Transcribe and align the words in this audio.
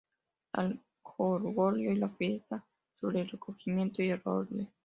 Al 0.53 0.81
jolgorio 1.03 1.91
y 1.91 1.95
la 1.97 2.09
fiesta 2.09 2.65
sobre 2.99 3.21
el 3.21 3.29
recogimiento 3.29 4.01
y 4.01 4.09
el 4.09 4.21
orden. 4.25 4.67